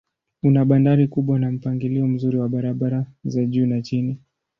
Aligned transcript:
Una 0.43 0.65
bandari 0.65 1.07
kubwa 1.07 1.39
na 1.39 1.51
mpangilio 1.51 2.07
mzuri 2.07 2.37
wa 2.37 2.49
barabara 2.49 3.05
za 3.23 3.45
juu 3.45 3.65
na 3.65 3.81
chini. 3.81 4.17